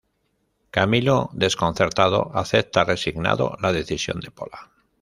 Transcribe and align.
Camilo, 0.71 1.29
desconcertado, 1.31 2.31
acepta 2.33 2.83
resignado 2.83 3.55
la 3.61 3.71
decisión 3.71 4.19
de 4.19 4.31
Pola. 4.31 4.71